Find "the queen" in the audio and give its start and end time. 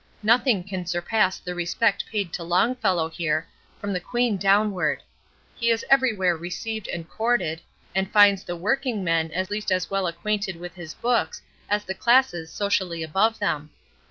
3.93-4.35